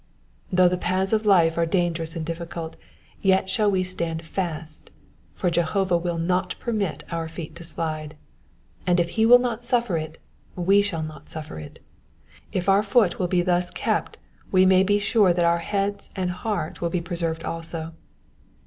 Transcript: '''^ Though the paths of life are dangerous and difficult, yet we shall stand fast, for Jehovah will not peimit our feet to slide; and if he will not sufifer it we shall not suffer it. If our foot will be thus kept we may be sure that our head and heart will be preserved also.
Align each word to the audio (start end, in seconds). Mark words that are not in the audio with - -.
'''^ 0.01 0.03
Though 0.51 0.67
the 0.67 0.79
paths 0.79 1.13
of 1.13 1.27
life 1.27 1.59
are 1.59 1.65
dangerous 1.67 2.15
and 2.15 2.25
difficult, 2.25 2.75
yet 3.21 3.43
we 3.43 3.47
shall 3.49 3.83
stand 3.83 4.25
fast, 4.25 4.89
for 5.35 5.51
Jehovah 5.51 5.95
will 5.99 6.17
not 6.17 6.55
peimit 6.59 7.03
our 7.11 7.27
feet 7.27 7.55
to 7.57 7.63
slide; 7.63 8.15
and 8.87 8.99
if 8.99 9.09
he 9.09 9.27
will 9.27 9.37
not 9.37 9.59
sufifer 9.59 10.01
it 10.01 10.17
we 10.55 10.81
shall 10.81 11.03
not 11.03 11.29
suffer 11.29 11.59
it. 11.59 11.83
If 12.51 12.67
our 12.67 12.81
foot 12.81 13.19
will 13.19 13.27
be 13.27 13.43
thus 13.43 13.69
kept 13.69 14.17
we 14.51 14.65
may 14.65 14.81
be 14.81 14.97
sure 14.97 15.33
that 15.33 15.45
our 15.45 15.59
head 15.59 16.07
and 16.15 16.31
heart 16.31 16.81
will 16.81 16.89
be 16.89 16.99
preserved 16.99 17.43
also. 17.43 17.93